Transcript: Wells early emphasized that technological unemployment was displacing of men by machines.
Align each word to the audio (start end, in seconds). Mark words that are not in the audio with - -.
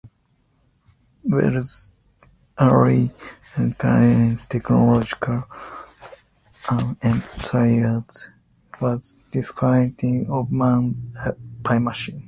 Wells 1.25 1.91
early 2.59 3.11
emphasized 3.55 4.49
that 4.51 4.57
technological 4.57 5.43
unemployment 6.71 8.11
was 8.81 9.19
displacing 9.29 10.25
of 10.27 10.51
men 10.51 11.11
by 11.61 11.77
machines. 11.77 12.19